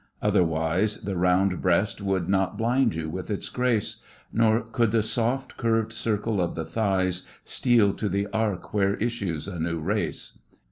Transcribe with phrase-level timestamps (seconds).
[0.19, 3.97] Otherwise The round breast would not blind you with its grace,
[4.33, 9.47] Nor could the soft curved circle of the thighs Steal to the arc whence issues
[9.47, 10.39] a new race.